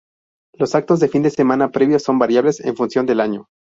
[0.53, 3.45] Los actos del fin de semana previo son variables en función del año.